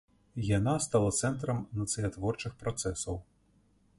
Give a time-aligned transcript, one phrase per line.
[0.57, 3.21] Яна стала цэнтрам нацыятворчых працэсаў.